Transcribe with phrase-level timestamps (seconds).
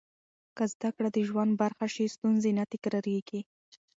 [0.57, 3.41] که زده کړه د ژوند برخه شي، ستونزې نه تکرارېږي.